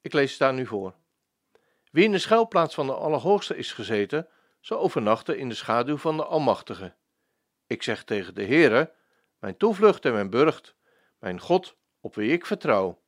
Ik 0.00 0.12
lees 0.12 0.30
het 0.30 0.38
daar 0.38 0.54
nu 0.54 0.66
voor. 0.66 0.94
Wie 1.90 2.04
in 2.04 2.12
de 2.12 2.18
schuilplaats 2.18 2.74
van 2.74 2.86
de 2.86 2.94
Allerhoogste 2.94 3.56
is 3.56 3.72
gezeten, 3.72 4.28
zal 4.60 4.78
overnachten 4.78 5.38
in 5.38 5.48
de 5.48 5.54
schaduw 5.54 5.96
van 5.96 6.16
de 6.16 6.24
Almachtige. 6.24 6.94
Ik 7.66 7.82
zeg 7.82 8.04
tegen 8.04 8.34
de 8.34 8.44
Heere, 8.44 8.92
mijn 9.38 9.56
toevlucht 9.56 10.04
en 10.04 10.12
mijn 10.12 10.30
burcht, 10.30 10.74
mijn 11.18 11.40
God, 11.40 11.76
op 12.00 12.14
wie 12.14 12.32
ik 12.32 12.46
vertrouw. 12.46 13.02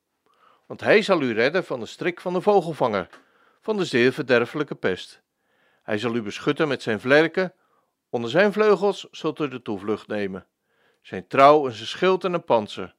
Want 0.65 0.81
hij 0.81 1.01
zal 1.01 1.21
u 1.21 1.33
redden 1.33 1.63
van 1.63 1.79
de 1.79 1.85
strik 1.85 2.21
van 2.21 2.33
de 2.33 2.41
vogelvanger, 2.41 3.09
van 3.61 3.77
de 3.77 3.85
zeer 3.85 4.13
verderfelijke 4.13 4.75
pest. 4.75 5.21
Hij 5.83 5.97
zal 5.97 6.15
u 6.15 6.21
beschutten 6.21 6.67
met 6.67 6.81
zijn 6.81 6.99
vlerken, 6.99 7.53
onder 8.09 8.29
zijn 8.29 8.53
vleugels 8.53 9.07
zult 9.11 9.39
u 9.39 9.47
de 9.47 9.61
toevlucht 9.61 10.07
nemen. 10.07 10.47
Zijn 11.01 11.27
trouw 11.27 11.67
is 11.67 11.79
een 11.79 11.87
schild 11.87 12.23
en 12.23 12.33
een 12.33 12.43
panzer. 12.43 12.95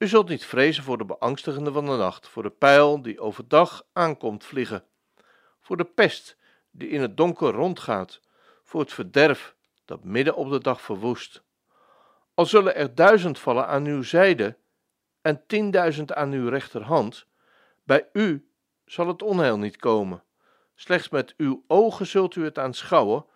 U 0.00 0.08
zult 0.08 0.28
niet 0.28 0.44
vrezen 0.44 0.82
voor 0.82 0.98
de 0.98 1.04
beangstigende 1.04 1.72
van 1.72 1.84
de 1.84 1.96
nacht, 1.96 2.28
voor 2.28 2.42
de 2.42 2.50
pijl 2.50 3.02
die 3.02 3.20
overdag 3.20 3.86
aankomt 3.92 4.44
vliegen, 4.44 4.84
voor 5.60 5.76
de 5.76 5.84
pest 5.84 6.36
die 6.70 6.88
in 6.88 7.00
het 7.00 7.16
donker 7.16 7.50
rondgaat, 7.50 8.20
voor 8.64 8.80
het 8.80 8.92
verderf 8.92 9.56
dat 9.84 10.04
midden 10.04 10.34
op 10.34 10.50
de 10.50 10.60
dag 10.60 10.80
verwoest. 10.80 11.42
Al 12.34 12.46
zullen 12.46 12.74
er 12.74 12.94
duizend 12.94 13.38
vallen 13.38 13.66
aan 13.66 13.84
uw 13.84 14.02
zijde 14.02 14.56
en 15.22 15.46
tienduizend 15.46 16.12
aan 16.12 16.32
uw 16.32 16.48
rechterhand, 16.48 17.26
bij 17.84 18.08
u 18.12 18.50
zal 18.84 19.06
het 19.06 19.22
onheil 19.22 19.58
niet 19.58 19.76
komen. 19.76 20.24
Slechts 20.74 21.08
met 21.08 21.34
uw 21.36 21.64
ogen 21.66 22.06
zult 22.06 22.36
u 22.36 22.44
het 22.44 22.58
aanschouwen, 22.58 23.26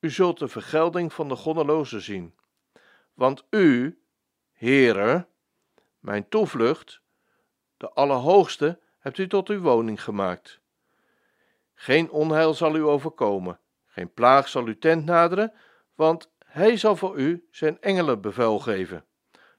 u 0.00 0.10
zult 0.10 0.38
de 0.38 0.48
vergelding 0.48 1.12
van 1.12 1.28
de 1.28 1.36
goddelozen 1.36 2.02
zien. 2.02 2.34
Want 3.14 3.44
u, 3.50 3.98
Heere, 4.52 5.30
mijn 6.02 6.28
toevlucht, 6.28 7.00
de 7.76 7.90
Allerhoogste, 7.90 8.80
hebt 8.98 9.18
u 9.18 9.28
tot 9.28 9.48
uw 9.48 9.60
woning 9.60 10.02
gemaakt. 10.02 10.60
Geen 11.74 12.10
onheil 12.10 12.54
zal 12.54 12.76
u 12.76 12.82
overkomen, 12.82 13.60
geen 13.86 14.12
plaag 14.12 14.48
zal 14.48 14.64
uw 14.64 14.78
tent 14.78 15.04
naderen, 15.04 15.52
want 15.94 16.30
hij 16.44 16.76
zal 16.76 16.96
voor 16.96 17.16
u 17.16 17.48
zijn 17.50 17.80
engelen 17.80 18.20
bevel 18.20 18.58
geven, 18.58 19.04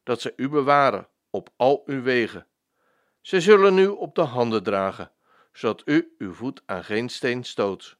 dat 0.03 0.21
zij 0.21 0.33
u 0.35 0.49
bewaren 0.49 1.07
op 1.29 1.49
al 1.55 1.83
uw 1.85 2.01
wegen. 2.01 2.47
Zij 3.21 3.39
zullen 3.39 3.77
u 3.77 3.87
op 3.87 4.15
de 4.15 4.21
handen 4.21 4.63
dragen, 4.63 5.11
zodat 5.51 5.81
u 5.85 6.15
uw 6.17 6.33
voet 6.33 6.61
aan 6.65 6.83
geen 6.83 7.09
steen 7.09 7.43
stoot. 7.43 7.97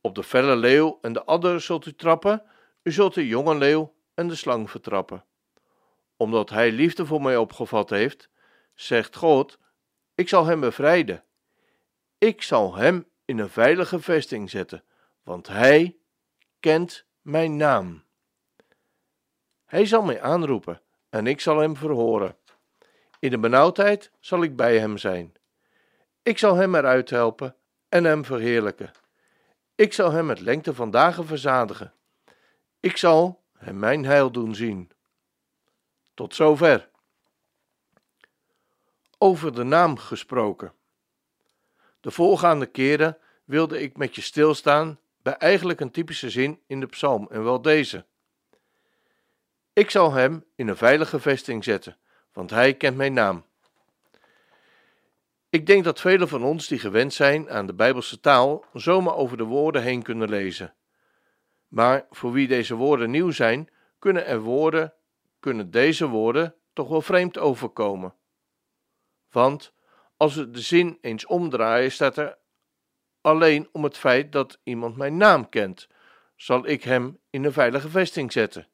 Op 0.00 0.14
de 0.14 0.24
felle 0.24 0.56
leeuw 0.56 0.98
en 1.00 1.12
de 1.12 1.24
adder 1.24 1.60
zult 1.60 1.86
u 1.86 1.94
trappen, 1.94 2.42
u 2.82 2.92
zult 2.92 3.14
de 3.14 3.26
jonge 3.26 3.54
leeuw 3.54 3.94
en 4.14 4.28
de 4.28 4.34
slang 4.34 4.70
vertrappen 4.70 5.24
omdat 6.18 6.50
hij 6.50 6.72
liefde 6.72 7.06
voor 7.06 7.22
mij 7.22 7.36
opgevat 7.36 7.90
heeft, 7.90 8.28
zegt 8.74 9.16
God: 9.16 9.58
Ik 10.14 10.28
zal 10.28 10.46
hem 10.46 10.60
bevrijden. 10.60 11.24
Ik 12.18 12.42
zal 12.42 12.74
hem 12.74 13.06
in 13.24 13.38
een 13.38 13.50
veilige 13.50 14.00
vesting 14.00 14.50
zetten, 14.50 14.84
want 15.22 15.46
hij 15.46 15.96
kent 16.60 17.04
mijn 17.22 17.56
naam. 17.56 18.04
Hij 19.64 19.86
zal 19.86 20.02
mij 20.02 20.20
aanroepen 20.20 20.82
en 21.08 21.26
ik 21.26 21.40
zal 21.40 21.58
hem 21.58 21.76
verhoren. 21.76 22.36
In 23.18 23.30
de 23.30 23.38
benauwdheid 23.38 24.10
zal 24.20 24.42
ik 24.42 24.56
bij 24.56 24.78
hem 24.78 24.98
zijn. 24.98 25.32
Ik 26.22 26.38
zal 26.38 26.54
hem 26.54 26.74
eruit 26.74 27.10
helpen 27.10 27.56
en 27.88 28.04
hem 28.04 28.24
verheerlijken. 28.24 28.90
Ik 29.74 29.92
zal 29.92 30.10
hem 30.10 30.26
met 30.26 30.40
lengte 30.40 30.74
van 30.74 30.90
dagen 30.90 31.26
verzadigen. 31.26 31.92
Ik 32.80 32.96
zal 32.96 33.42
hem 33.52 33.78
mijn 33.78 34.04
heil 34.04 34.30
doen 34.30 34.54
zien. 34.54 34.90
Tot 36.18 36.34
zover. 36.34 36.88
Over 39.18 39.54
de 39.54 39.62
naam 39.62 39.98
gesproken. 39.98 40.72
De 42.00 42.10
voorgaande 42.10 42.66
keren 42.66 43.18
wilde 43.44 43.80
ik 43.80 43.96
met 43.96 44.14
je 44.14 44.20
stilstaan 44.20 44.98
bij 45.22 45.32
eigenlijk 45.32 45.80
een 45.80 45.90
typische 45.90 46.30
zin 46.30 46.60
in 46.66 46.80
de 46.80 46.86
psalm 46.86 47.28
en 47.30 47.44
wel 47.44 47.62
deze. 47.62 48.06
Ik 49.72 49.90
zal 49.90 50.12
hem 50.12 50.44
in 50.54 50.68
een 50.68 50.76
veilige 50.76 51.20
vesting 51.20 51.64
zetten, 51.64 51.96
want 52.32 52.50
hij 52.50 52.74
kent 52.74 52.96
mijn 52.96 53.12
naam. 53.12 53.44
Ik 55.48 55.66
denk 55.66 55.84
dat 55.84 56.00
velen 56.00 56.28
van 56.28 56.42
ons 56.42 56.68
die 56.68 56.78
gewend 56.78 57.14
zijn 57.14 57.50
aan 57.50 57.66
de 57.66 57.74
Bijbelse 57.74 58.20
taal 58.20 58.64
zomaar 58.72 59.14
over 59.14 59.36
de 59.36 59.44
woorden 59.44 59.82
heen 59.82 60.02
kunnen 60.02 60.28
lezen. 60.28 60.74
Maar 61.68 62.06
voor 62.10 62.32
wie 62.32 62.48
deze 62.48 62.74
woorden 62.74 63.10
nieuw 63.10 63.30
zijn, 63.30 63.70
kunnen 63.98 64.26
er 64.26 64.40
woorden 64.40 64.92
kunnen 65.40 65.70
deze 65.70 66.06
woorden 66.06 66.54
toch 66.72 66.88
wel 66.88 67.02
vreemd 67.02 67.38
overkomen. 67.38 68.14
Want 69.30 69.72
als 70.16 70.34
we 70.34 70.50
de 70.50 70.60
zin 70.60 70.98
eens 71.00 71.26
omdraaien, 71.26 71.92
staat 71.92 72.16
er 72.16 72.38
alleen 73.20 73.68
om 73.72 73.84
het 73.84 73.98
feit 73.98 74.32
dat 74.32 74.60
iemand 74.62 74.96
mijn 74.96 75.16
naam 75.16 75.48
kent, 75.48 75.88
zal 76.36 76.66
ik 76.66 76.82
hem 76.82 77.20
in 77.30 77.44
een 77.44 77.52
veilige 77.52 77.88
vesting 77.88 78.32
zetten. 78.32 78.68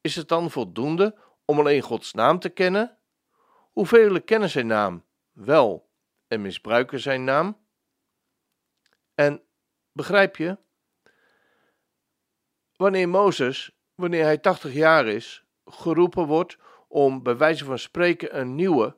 Is 0.00 0.16
het 0.16 0.28
dan 0.28 0.50
voldoende 0.50 1.18
om 1.44 1.58
alleen 1.58 1.82
Gods 1.82 2.12
naam 2.12 2.38
te 2.38 2.48
kennen? 2.48 2.98
Hoeveel 3.72 4.22
kennen 4.22 4.50
zijn 4.50 4.66
naam 4.66 5.04
wel 5.32 5.90
en 6.28 6.42
misbruiken 6.42 7.00
zijn 7.00 7.24
naam? 7.24 7.64
En 9.14 9.42
begrijp 9.92 10.36
je? 10.36 10.58
Wanneer 12.76 13.08
Mozes, 13.08 13.76
wanneer 13.94 14.24
hij 14.24 14.38
80 14.38 14.72
jaar 14.72 15.06
is, 15.06 15.45
geroepen 15.66 16.26
wordt 16.26 16.56
om 16.88 17.22
bij 17.22 17.36
wijze 17.36 17.64
van 17.64 17.78
spreken 17.78 18.38
een 18.38 18.54
nieuwe, 18.54 18.96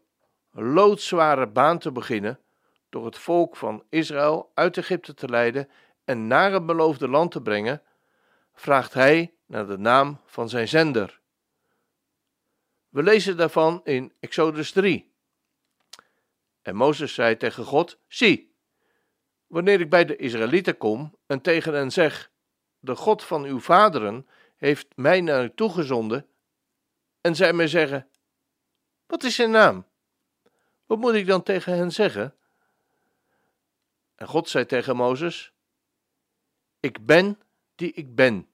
loodzware 0.50 1.46
baan 1.46 1.78
te 1.78 1.92
beginnen, 1.92 2.40
door 2.88 3.04
het 3.04 3.18
volk 3.18 3.56
van 3.56 3.84
Israël 3.88 4.50
uit 4.54 4.76
Egypte 4.76 5.14
te 5.14 5.28
leiden 5.28 5.68
en 6.04 6.26
naar 6.26 6.52
het 6.52 6.66
beloofde 6.66 7.08
land 7.08 7.30
te 7.30 7.42
brengen, 7.42 7.82
vraagt 8.54 8.94
hij 8.94 9.34
naar 9.46 9.66
de 9.66 9.78
naam 9.78 10.20
van 10.24 10.48
zijn 10.48 10.68
zender. 10.68 11.20
We 12.88 13.02
lezen 13.02 13.36
daarvan 13.36 13.80
in 13.84 14.12
Exodus 14.20 14.72
3. 14.72 15.12
En 16.62 16.76
Mozes 16.76 17.14
zei 17.14 17.36
tegen 17.36 17.64
God: 17.64 17.98
Zie, 18.06 18.54
wanneer 19.46 19.80
ik 19.80 19.90
bij 19.90 20.04
de 20.04 20.16
Israëlieten 20.16 20.76
kom 20.76 21.16
en 21.26 21.40
tegen 21.40 21.74
hen 21.74 21.90
zeg: 21.90 22.30
De 22.78 22.96
God 22.96 23.24
van 23.24 23.44
uw 23.44 23.60
vaderen 23.60 24.26
heeft 24.56 24.86
mij 24.94 25.20
naar 25.20 25.44
u 25.44 25.52
toegezonden 25.54 26.26
en 27.20 27.36
zij 27.36 27.52
mij 27.52 27.68
zeggen: 27.68 28.08
Wat 29.06 29.24
is 29.24 29.34
zijn 29.34 29.50
naam? 29.50 29.86
Wat 30.86 30.98
moet 30.98 31.14
ik 31.14 31.26
dan 31.26 31.42
tegen 31.42 31.76
hen 31.76 31.92
zeggen? 31.92 32.34
En 34.14 34.26
God 34.26 34.48
zei 34.48 34.66
tegen 34.66 34.96
Mozes: 34.96 35.52
Ik 36.80 37.06
ben 37.06 37.40
die 37.74 37.92
ik 37.92 38.14
ben. 38.14 38.48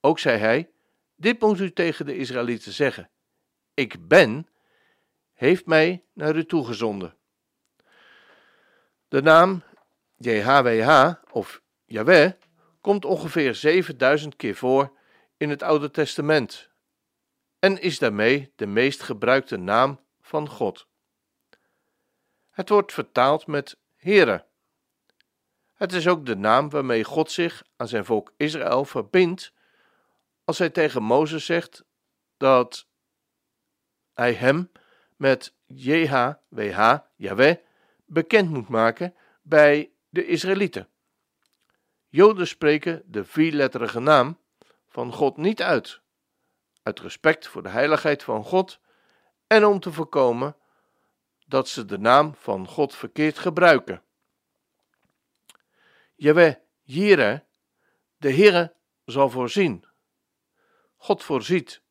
Ook 0.00 0.18
zei 0.18 0.38
hij: 0.38 0.70
Dit 1.16 1.40
moet 1.40 1.60
u 1.60 1.72
tegen 1.72 2.06
de 2.06 2.16
Israëlieten 2.16 2.72
zeggen: 2.72 3.10
Ik 3.74 4.08
ben, 4.08 4.48
heeft 5.32 5.66
mij 5.66 6.04
naar 6.12 6.36
u 6.36 6.46
toegezonden. 6.46 7.16
De 9.08 9.22
naam 9.22 9.62
JHWH 10.16 11.12
of 11.30 11.62
Yahweh 11.84 12.32
komt 12.80 13.04
ongeveer 13.04 13.54
7000 13.54 14.36
keer 14.36 14.54
voor 14.54 14.96
in 15.36 15.50
het 15.50 15.62
Oude 15.62 15.90
Testament 15.90 16.71
en 17.62 17.80
is 17.80 17.98
daarmee 17.98 18.52
de 18.56 18.66
meest 18.66 19.02
gebruikte 19.02 19.56
naam 19.56 20.00
van 20.20 20.48
God. 20.48 20.86
Het 22.50 22.68
wordt 22.68 22.92
vertaald 22.92 23.46
met 23.46 23.78
Heere. 23.96 24.46
Het 25.74 25.92
is 25.92 26.08
ook 26.08 26.26
de 26.26 26.36
naam 26.36 26.70
waarmee 26.70 27.04
God 27.04 27.30
zich 27.30 27.64
aan 27.76 27.88
zijn 27.88 28.04
volk 28.04 28.32
Israël 28.36 28.84
verbindt 28.84 29.52
als 30.44 30.58
hij 30.58 30.70
tegen 30.70 31.02
Mozes 31.02 31.44
zegt 31.44 31.84
dat 32.36 32.86
hij 34.12 34.32
hem 34.32 34.70
met 35.16 35.54
JHWH, 35.66 36.98
Yahweh, 37.16 37.56
bekend 38.04 38.50
moet 38.50 38.68
maken 38.68 39.14
bij 39.42 39.90
de 40.08 40.26
Israëlieten. 40.26 40.88
Joden 42.08 42.46
spreken 42.46 43.02
de 43.06 43.24
vierletterige 43.24 44.00
naam 44.00 44.38
van 44.88 45.12
God 45.12 45.36
niet 45.36 45.62
uit 45.62 46.01
uit 46.82 47.00
respect 47.00 47.46
voor 47.46 47.62
de 47.62 47.68
heiligheid 47.68 48.22
van 48.22 48.44
God 48.44 48.80
en 49.46 49.64
om 49.64 49.80
te 49.80 49.92
voorkomen 49.92 50.56
dat 51.46 51.68
ze 51.68 51.84
de 51.84 51.98
naam 51.98 52.34
van 52.34 52.68
God 52.68 52.94
verkeerd 52.94 53.38
gebruiken. 53.38 54.02
Jawel, 56.14 56.54
Jire, 56.82 57.44
de 58.16 58.32
Heere 58.32 58.74
zal 59.04 59.30
voorzien. 59.30 59.84
God 60.96 61.22
voorziet 61.22 61.82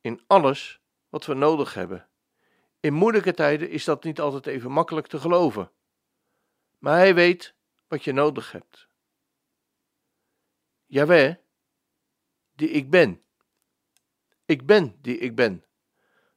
in 0.00 0.24
alles 0.26 0.80
wat 1.08 1.26
we 1.26 1.34
nodig 1.34 1.74
hebben. 1.74 2.08
In 2.80 2.92
moeilijke 2.92 3.34
tijden 3.34 3.70
is 3.70 3.84
dat 3.84 4.04
niet 4.04 4.20
altijd 4.20 4.46
even 4.46 4.70
makkelijk 4.70 5.06
te 5.06 5.20
geloven. 5.20 5.70
Maar 6.78 6.96
Hij 6.96 7.14
weet 7.14 7.54
wat 7.88 8.04
je 8.04 8.12
nodig 8.12 8.52
hebt. 8.52 8.88
Jawel, 10.86 11.36
die 12.54 12.68
ik 12.68 12.90
ben. 12.90 13.25
Ik 14.46 14.66
ben 14.66 14.96
die 15.02 15.18
ik 15.18 15.34
ben. 15.34 15.64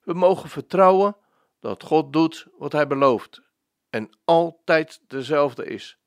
We 0.03 0.13
mogen 0.13 0.49
vertrouwen 0.49 1.17
dat 1.59 1.83
God 1.83 2.13
doet 2.13 2.47
wat 2.57 2.71
Hij 2.71 2.87
belooft 2.87 3.41
en 3.89 4.09
altijd 4.25 5.01
dezelfde 5.07 5.65
is. 5.65 5.97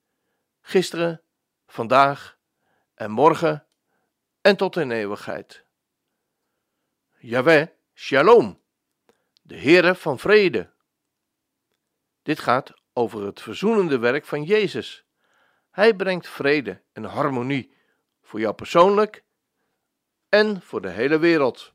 Gisteren, 0.60 1.22
vandaag 1.66 2.38
en 2.94 3.10
morgen 3.10 3.66
en 4.40 4.56
tot 4.56 4.76
in 4.76 4.90
eeuwigheid. 4.90 5.64
Jawel, 7.18 7.68
shalom, 7.94 8.60
de 9.42 9.56
Heere 9.56 9.94
van 9.94 10.18
vrede. 10.18 10.70
Dit 12.22 12.40
gaat 12.40 12.72
over 12.92 13.26
het 13.26 13.40
verzoenende 13.40 13.98
werk 13.98 14.24
van 14.24 14.44
Jezus. 14.44 15.04
Hij 15.70 15.94
brengt 15.94 16.28
vrede 16.28 16.82
en 16.92 17.04
harmonie 17.04 17.76
voor 18.22 18.40
jou 18.40 18.54
persoonlijk 18.54 19.24
en 20.28 20.62
voor 20.62 20.82
de 20.82 20.90
hele 20.90 21.18
wereld. 21.18 21.74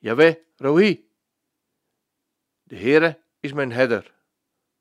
Jawel, 0.00 0.36
Rohi. 0.56 1.08
De 2.62 2.76
Heere 2.76 3.22
is 3.40 3.52
mijn 3.52 3.72
herder. 3.72 4.14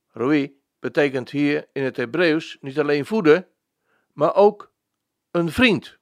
Rohi 0.08 0.62
betekent 0.80 1.30
hier 1.30 1.70
in 1.74 1.84
het 1.84 1.98
Hebreeuws 1.98 2.58
niet 2.62 2.80
alleen 2.80 3.06
voeden, 3.06 3.50
maar 4.14 4.36
ook 4.36 4.74
een 5.32 5.52
vriend. 5.52 5.98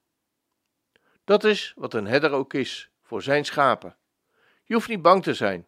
Dat 1.23 1.43
is 1.43 1.73
wat 1.75 1.93
een 1.93 2.07
herder 2.07 2.31
ook 2.31 2.53
is 2.53 2.91
voor 3.01 3.21
zijn 3.21 3.45
schapen. 3.45 3.97
Je 4.63 4.73
hoeft 4.73 4.87
niet 4.87 5.01
bang 5.01 5.23
te 5.23 5.33
zijn, 5.33 5.67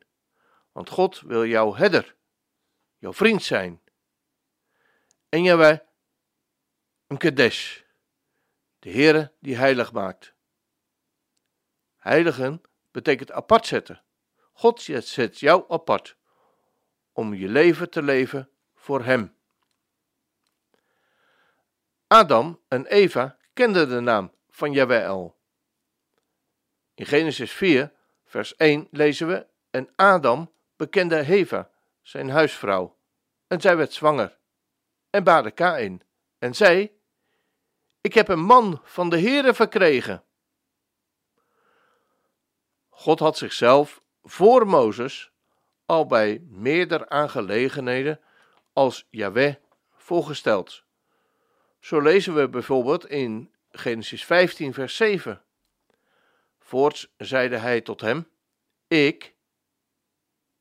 want 0.72 0.90
God 0.90 1.22
wil 1.22 1.46
jouw 1.46 1.76
herder, 1.76 2.16
jouw 2.98 3.14
vriend 3.14 3.44
zijn. 3.44 3.82
En 5.30 5.44
Jawel, 5.44 5.80
een 7.08 7.18
Kadesh, 7.18 7.82
de 8.80 8.92
Heere 8.92 9.34
die 9.40 9.56
heilig 9.56 9.92
maakt. 9.92 10.34
Heiligen 11.96 12.62
betekent 13.02 13.32
apart 13.32 13.66
zetten. 13.66 14.02
God 14.54 14.82
zet 14.82 15.40
jou 15.40 15.66
apart 15.68 16.18
om 17.14 17.34
je 17.34 17.48
leven 17.48 17.90
te 17.90 18.02
leven 18.02 18.50
voor 18.76 19.04
Hem. 19.04 19.36
Adam 22.08 22.62
en 22.68 22.86
Eva 22.86 23.38
kenden 23.54 23.90
de 23.90 24.00
naam 24.00 24.34
van 24.50 24.72
Jawel. 24.72 25.38
In 26.94 27.06
Genesis 27.06 27.52
4, 27.52 27.94
vers 28.26 28.56
1 28.56 28.88
lezen 28.92 29.28
we: 29.28 29.48
En 29.70 29.90
Adam 29.96 30.54
bekende 30.76 31.26
Eva, 31.26 31.72
zijn 32.02 32.30
huisvrouw, 32.30 32.98
en 33.48 33.62
zij 33.62 33.78
werd 33.78 33.94
zwanger 33.94 34.38
en 35.10 35.24
baarde 35.24 35.52
Kain 35.52 36.02
en 36.40 36.56
zei: 36.56 37.00
Ik 38.02 38.14
heb 38.14 38.28
een 38.28 38.44
man 38.44 38.82
van 38.84 39.10
de 39.10 39.20
Heere 39.20 39.54
verkregen. 39.54 40.24
God 43.00 43.20
had 43.20 43.38
zichzelf 43.38 44.02
voor 44.24 44.68
Mozes 44.68 45.32
al 45.86 46.06
bij 46.06 46.44
meerdere 46.50 47.10
aangelegenheden 47.10 48.20
als 48.74 49.08
Yahweh 49.10 49.56
voorgesteld. 49.90 50.84
Zo 51.80 52.02
lezen 52.02 52.36
we 52.36 52.50
bijvoorbeeld 52.50 53.08
in 53.08 53.56
Genesis 53.72 54.26
15, 54.26 54.74
vers 54.74 54.96
7. 54.96 55.44
Voorts 56.60 57.14
zeide 57.18 57.58
hij 57.58 57.82
tot 57.82 58.02
hem: 58.02 58.30
Ik, 58.88 59.36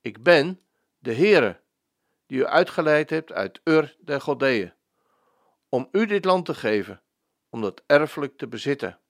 ik 0.01 0.23
ben 0.23 0.61
de 0.99 1.15
Heere, 1.15 1.61
die 2.27 2.39
u 2.39 2.47
uitgeleid 2.47 3.11
hebt 3.11 3.33
uit 3.33 3.61
Ur 3.65 3.97
der 4.01 4.21
Godeeën, 4.21 4.73
om 5.69 5.89
u 5.93 6.07
dit 6.07 6.25
land 6.25 6.45
te 6.45 6.55
geven, 6.55 7.03
om 7.49 7.61
dat 7.61 7.83
erfelijk 7.87 8.37
te 8.37 8.47
bezitten. 8.47 9.01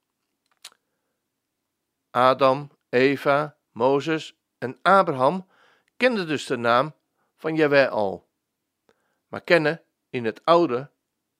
Adam, 2.10 2.76
Eva, 2.88 3.56
Mozes 3.72 4.38
en 4.58 4.78
Abraham 4.82 5.46
kenden 5.96 6.26
dus 6.26 6.46
de 6.46 6.56
naam 6.56 6.94
van 7.36 7.54
Jahweh 7.54 7.90
al. 7.90 8.28
Maar 9.28 9.40
kennen 9.40 9.82
in 10.10 10.24
het 10.24 10.44
Oude 10.44 10.90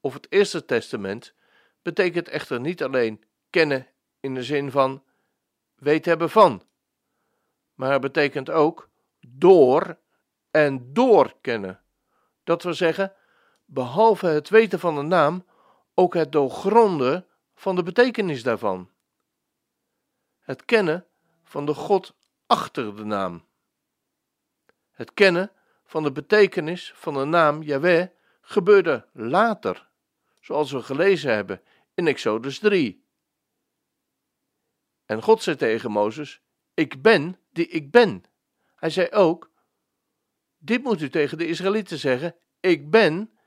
of 0.00 0.14
het 0.14 0.26
Eerste 0.30 0.64
Testament 0.64 1.34
betekent 1.82 2.28
echter 2.28 2.60
niet 2.60 2.82
alleen 2.82 3.24
kennen 3.50 3.86
in 4.20 4.34
de 4.34 4.42
zin 4.42 4.70
van 4.70 5.02
weet 5.74 6.04
hebben 6.04 6.30
van, 6.30 6.62
maar 7.74 7.92
het 7.92 8.00
betekent 8.00 8.50
ook 8.50 8.88
door 9.20 9.98
en 10.50 10.92
door 10.92 11.34
kennen. 11.40 11.80
Dat 12.44 12.62
wil 12.62 12.74
zeggen, 12.74 13.12
behalve 13.64 14.26
het 14.26 14.48
weten 14.48 14.78
van 14.78 14.94
de 14.94 15.02
naam, 15.02 15.44
ook 15.94 16.14
het 16.14 16.32
doorgronden 16.32 17.26
van 17.54 17.76
de 17.76 17.82
betekenis 17.82 18.42
daarvan. 18.42 18.90
Het 20.40 20.64
kennen 20.64 21.06
van 21.48 21.66
de 21.66 21.74
God 21.74 22.14
achter 22.46 22.96
de 22.96 23.04
naam. 23.04 23.46
Het 24.90 25.14
kennen 25.14 25.52
van 25.84 26.02
de 26.02 26.12
betekenis 26.12 26.92
van 26.94 27.14
de 27.14 27.24
naam 27.24 27.62
Yahweh 27.62 28.06
gebeurde 28.40 29.08
later, 29.12 29.88
zoals 30.40 30.72
we 30.72 30.82
gelezen 30.82 31.34
hebben 31.34 31.62
in 31.94 32.06
Exodus 32.06 32.58
3. 32.58 33.06
En 35.06 35.22
God 35.22 35.42
zei 35.42 35.56
tegen 35.56 35.90
Mozes: 35.90 36.40
Ik 36.74 37.02
ben 37.02 37.38
die 37.52 37.68
ik 37.68 37.90
ben. 37.90 38.24
Hij 38.76 38.90
zei 38.90 39.10
ook: 39.10 39.50
Dit 40.58 40.82
moet 40.82 41.00
u 41.00 41.10
tegen 41.10 41.38
de 41.38 41.46
Israëlieten 41.46 41.98
zeggen: 41.98 42.36
Ik 42.60 42.90
ben, 42.90 43.38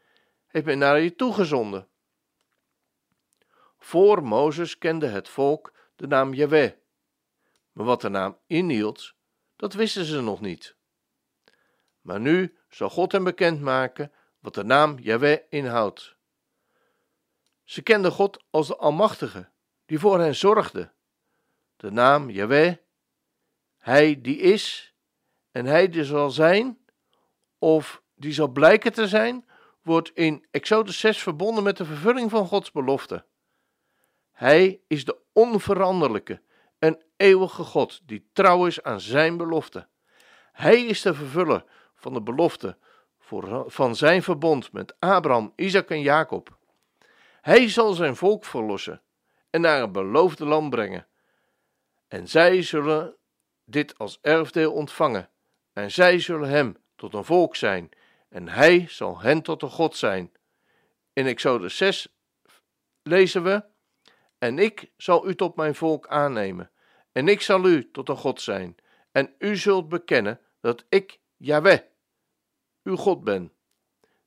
heeft 0.47 0.65
mij 0.65 0.75
naar 0.75 0.99
je 0.99 1.15
toegezonden. 1.15 1.87
Voor 3.77 4.23
Mozes 4.23 4.77
kende 4.77 5.07
het 5.07 5.29
volk 5.29 5.73
de 5.95 6.07
naam 6.07 6.33
Yahweh. 6.33 6.80
Maar 7.71 7.85
wat 7.85 8.01
de 8.01 8.09
naam 8.09 8.37
inhield, 8.47 9.13
dat 9.55 9.73
wisten 9.73 10.05
ze 10.05 10.21
nog 10.21 10.41
niet. 10.41 10.75
Maar 12.01 12.19
nu 12.19 12.57
zal 12.69 12.89
God 12.89 13.11
hem 13.11 13.23
bekendmaken 13.23 14.11
wat 14.39 14.53
de 14.53 14.63
naam 14.63 14.99
Yahweh 14.99 15.39
inhoudt. 15.49 16.15
Ze 17.63 17.81
kenden 17.81 18.11
God 18.11 18.43
als 18.49 18.67
de 18.67 18.77
Almachtige, 18.77 19.49
die 19.85 19.99
voor 19.99 20.19
hen 20.19 20.35
zorgde. 20.35 20.91
De 21.75 21.91
naam 21.91 22.29
Yahweh, 22.29 22.75
Hij 23.77 24.21
die 24.21 24.37
is 24.37 24.93
en 25.51 25.65
Hij 25.65 25.89
die 25.89 26.03
zal 26.03 26.29
zijn, 26.29 26.85
of 27.57 28.03
die 28.15 28.33
zal 28.33 28.47
blijken 28.47 28.93
te 28.93 29.07
zijn, 29.07 29.45
wordt 29.81 30.11
in 30.13 30.45
Exodus 30.51 30.99
6 30.99 31.21
verbonden 31.21 31.63
met 31.63 31.77
de 31.77 31.85
vervulling 31.85 32.29
van 32.29 32.47
Gods 32.47 32.71
belofte. 32.71 33.25
Hij 34.31 34.81
is 34.87 35.05
de 35.05 35.17
onveranderlijke 35.33 36.41
en 36.81 37.01
eeuwige 37.17 37.63
God 37.63 38.01
die 38.03 38.29
trouw 38.33 38.65
is 38.65 38.83
aan 38.83 39.01
zijn 39.01 39.37
belofte. 39.37 39.87
Hij 40.51 40.85
is 40.85 41.01
de 41.01 41.13
vervuller 41.13 41.63
van 41.95 42.13
de 42.13 42.21
belofte 42.21 42.77
van 43.65 43.95
zijn 43.95 44.23
verbond 44.23 44.71
met 44.71 44.95
Abraham, 44.99 45.53
Isaac 45.55 45.89
en 45.89 46.01
Jacob. 46.01 46.57
Hij 47.41 47.69
zal 47.69 47.93
zijn 47.93 48.15
volk 48.15 48.45
verlossen 48.45 49.01
en 49.49 49.61
naar 49.61 49.81
een 49.81 49.91
beloofde 49.91 50.45
land 50.45 50.69
brengen. 50.69 51.07
En 52.07 52.27
zij 52.27 52.61
zullen 52.61 53.15
dit 53.65 53.97
als 53.97 54.19
erfdeel 54.21 54.73
ontvangen. 54.73 55.29
En 55.73 55.91
zij 55.91 56.19
zullen 56.19 56.49
hem 56.49 56.77
tot 56.95 57.13
een 57.13 57.25
volk 57.25 57.55
zijn. 57.55 57.89
En 58.29 58.47
hij 58.47 58.85
zal 58.89 59.21
hen 59.21 59.41
tot 59.41 59.61
een 59.61 59.69
God 59.69 59.95
zijn. 59.95 60.31
In 61.13 61.25
Exodus 61.25 61.77
6 61.77 62.07
lezen 63.01 63.43
we: 63.43 63.70
En 64.41 64.59
ik 64.59 64.91
zal 64.97 65.27
u 65.27 65.35
tot 65.35 65.55
mijn 65.55 65.75
volk 65.75 66.07
aannemen. 66.07 66.71
En 67.11 67.27
ik 67.27 67.41
zal 67.41 67.65
u 67.65 67.91
tot 67.91 68.09
een 68.09 68.17
God 68.17 68.41
zijn. 68.41 68.75
En 69.11 69.35
u 69.37 69.55
zult 69.55 69.89
bekennen 69.89 70.39
dat 70.59 70.85
ik, 70.89 71.19
Yahweh, 71.37 71.79
uw 72.83 72.95
God 72.95 73.23
ben, 73.23 73.53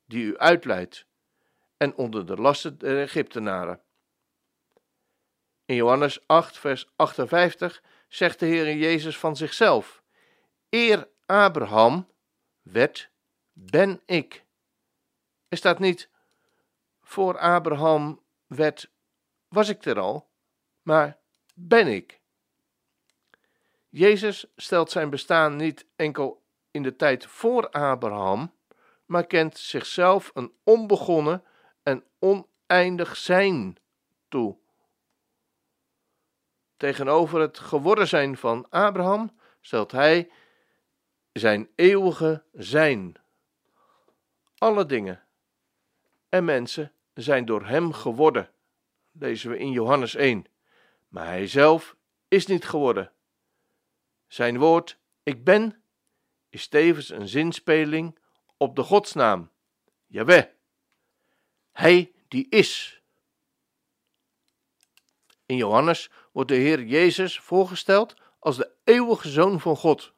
die 0.07 0.25
u 0.25 0.39
uitleidt 0.39 1.07
en 1.77 1.95
onder 1.95 2.27
de 2.27 2.37
lasten 2.37 2.79
der 2.79 3.03
Egyptenaren. 3.03 3.83
In 5.65 5.75
Johannes 5.75 6.27
8, 6.27 6.59
vers 6.59 6.93
58 6.97 7.83
zegt 8.09 8.39
de 8.39 8.47
Heer 8.47 8.77
Jezus 8.77 9.19
van 9.19 9.37
zichzelf: 9.37 10.03
Eer 10.69 11.09
Abraham 11.27 12.09
werd, 12.63 13.11
ben 13.53 14.03
ik. 14.07 14.45
Er 15.49 15.57
staat 15.57 15.79
niet: 15.79 16.09
Voor 17.01 17.39
Abraham 17.39 18.23
werd, 18.47 18.93
was 19.55 19.69
ik 19.69 19.85
er 19.85 19.99
al, 19.99 20.31
maar 20.83 21.19
ben 21.55 21.87
ik. 21.87 22.21
Jezus 23.89 24.47
stelt 24.57 24.91
zijn 24.91 25.11
bestaan 25.11 25.57
niet 25.57 25.87
enkel 25.97 26.43
in 26.71 26.83
de 26.83 26.97
tijd 26.97 27.27
voor 27.27 27.71
Abraham, 27.71 28.55
maar 29.07 29.27
kent 29.27 29.59
zichzelf 29.59 30.31
een 30.35 30.53
onbegonnen 30.63 31.45
en 31.83 32.05
oneindig 32.19 33.17
zijn 33.17 33.77
toe. 34.29 34.57
Tegenover 36.77 37.41
het 37.41 37.59
geworden 37.59 38.09
zijn 38.09 38.37
van 38.37 38.67
Abraham 38.71 39.39
stelt 39.61 39.93
hij 39.93 40.31
zijn 41.33 41.69
eeuwige 41.75 42.45
zijn. 42.53 43.15
Alle 44.59 44.87
dingen 44.87 45.23
en 46.29 46.45
mensen 46.45 46.93
zijn 47.15 47.45
door 47.45 47.67
hem 47.67 47.93
geworden, 47.93 48.54
lezen 49.19 49.51
we 49.51 49.59
in 49.59 49.71
Johannes 49.71 50.15
1. 50.15 50.47
Maar 51.09 51.27
hij 51.27 51.47
zelf 51.47 51.97
is 52.29 52.47
niet 52.47 52.65
geworden. 52.65 53.13
Zijn 54.27 54.59
woord, 54.59 54.99
ik 55.23 55.45
ben, 55.45 55.83
is 56.49 56.69
tevens 56.69 57.11
een 57.11 57.29
zinspeling 57.29 58.19
op 58.57 58.77
de 58.77 58.83
godsnaam, 58.83 59.51
Jaweh. 60.07 60.45
Hij 61.73 62.13
die 62.29 62.47
is. 62.49 63.03
In 65.47 65.57
Johannes 65.57 66.11
wordt 66.33 66.49
de 66.49 66.57
Heer 66.57 66.83
Jezus 66.83 67.41
voorgesteld 67.41 68.15
als 68.39 68.57
de 68.57 68.71
eeuwige 68.85 69.29
Zoon 69.29 69.61
van 69.61 69.77
God. 69.77 70.13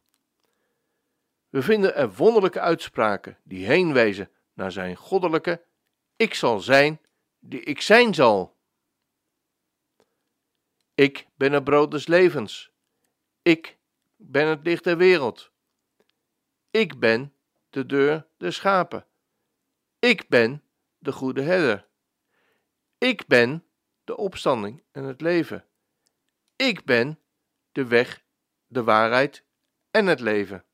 We 1.49 1.63
vinden 1.63 1.95
er 1.95 2.15
wonderlijke 2.15 2.61
uitspraken 2.61 3.39
die 3.43 3.67
heenwijzen 3.67 4.31
naar 4.53 4.73
zijn 4.73 4.97
goddelijke 4.97 5.65
ik 6.17 6.35
zal 6.35 6.61
zijn 6.61 7.01
die 7.39 7.61
ik 7.61 7.81
zijn 7.81 8.15
zal. 8.15 8.56
Ik 10.97 11.27
ben 11.35 11.53
het 11.53 11.65
brood 11.65 11.91
des 11.91 12.07
levens. 12.07 12.71
Ik 13.43 13.77
ben 14.17 14.47
het 14.47 14.65
licht 14.65 14.85
der 14.85 14.97
wereld. 14.97 15.51
Ik 16.71 16.99
ben 16.99 17.35
de 17.71 17.87
deur 17.87 18.27
der 18.37 18.53
schapen. 18.53 19.07
Ik 19.99 20.29
ben 20.29 20.63
de 20.99 21.13
goede 21.13 21.43
herder. 21.43 21.87
Ik 22.99 23.27
ben 23.27 23.65
de 24.05 24.17
opstanding 24.17 24.83
en 24.93 25.05
het 25.05 25.21
leven. 25.21 25.65
Ik 26.57 26.85
ben 26.85 27.21
de 27.73 27.87
weg, 27.87 28.23
de 28.67 28.85
waarheid 28.85 29.45
en 29.91 30.07
het 30.07 30.21
leven. 30.21 30.65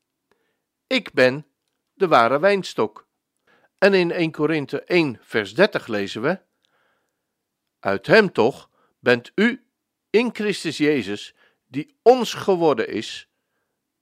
Ik 0.87 1.13
ben 1.13 1.47
de 1.93 2.07
ware 2.07 2.39
wijnstok. 2.39 3.07
En 3.77 3.93
in 3.93 4.11
1 4.11 4.31
Korinthe 4.31 4.83
1 4.83 5.19
vers 5.21 5.53
30 5.53 5.87
lezen 5.87 6.21
we: 6.21 6.39
Uit 7.79 8.07
hem 8.07 8.31
toch 8.31 8.69
bent 8.99 9.31
u 9.35 9.62
in 10.13 10.29
Christus 10.33 10.77
Jezus, 10.77 11.33
die 11.67 11.95
ons 12.01 12.33
geworden 12.33 12.87
is, 12.87 13.27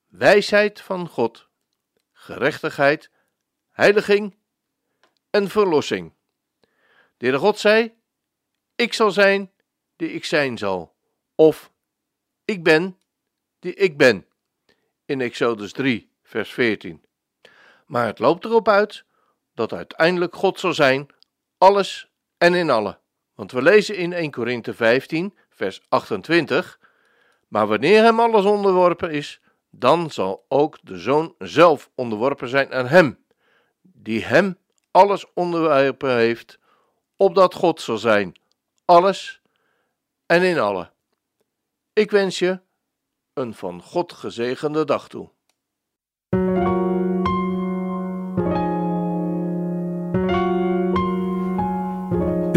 wijsheid 0.07 0.81
van 0.81 1.07
God, 1.07 1.47
gerechtigheid, 2.11 3.09
heiliging 3.69 4.35
en 5.29 5.49
verlossing. 5.49 6.13
De 7.17 7.37
God 7.37 7.59
zei: 7.59 7.93
Ik 8.75 8.93
zal 8.93 9.11
zijn 9.11 9.51
die 9.95 10.11
ik 10.13 10.25
zijn 10.25 10.57
zal, 10.57 10.95
of 11.35 11.71
ik 12.45 12.63
ben 12.63 12.99
die 13.59 13.73
ik 13.73 13.97
ben. 13.97 14.27
In 15.05 15.21
Exodus 15.21 15.71
3, 15.71 16.11
vers 16.23 16.53
14. 16.53 17.05
Maar 17.85 18.05
het 18.05 18.19
loopt 18.19 18.45
erop 18.45 18.67
uit 18.67 19.05
dat 19.53 19.73
uiteindelijk 19.73 20.35
God 20.35 20.59
zal 20.59 20.73
zijn, 20.73 21.07
alles 21.57 22.07
en 22.37 22.53
in 22.53 22.69
alle. 22.69 22.99
Want 23.33 23.51
we 23.51 23.61
lezen 23.61 23.95
in 23.95 24.13
1 24.13 24.31
Korinthe 24.31 24.73
15, 24.73 25.37
vers 25.61 25.81
28, 25.89 26.79
maar 27.47 27.67
wanneer 27.67 28.03
hem 28.03 28.19
alles 28.19 28.45
onderworpen 28.45 29.11
is, 29.11 29.41
dan 29.69 30.11
zal 30.11 30.45
ook 30.47 30.77
de 30.81 30.99
Zoon 30.99 31.35
zelf 31.37 31.89
onderworpen 31.95 32.49
zijn 32.49 32.73
aan 32.73 32.87
hem, 32.87 33.25
die 33.81 34.23
hem 34.25 34.57
alles 34.91 35.33
onderworpen 35.33 36.15
heeft, 36.15 36.59
opdat 37.15 37.53
God 37.53 37.81
zal 37.81 37.97
zijn, 37.97 38.39
alles 38.85 39.41
en 40.25 40.43
in 40.43 40.59
alle. 40.59 40.91
Ik 41.93 42.11
wens 42.11 42.39
je 42.39 42.59
een 43.33 43.53
van 43.53 43.81
God 43.81 44.13
gezegende 44.13 44.85
dag 44.85 45.07
toe. 45.07 45.29